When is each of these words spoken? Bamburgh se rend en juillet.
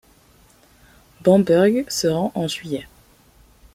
Bamburgh 1.23 1.85
se 1.89 2.07
rend 2.07 2.31
en 2.33 2.47
juillet. 2.47 2.87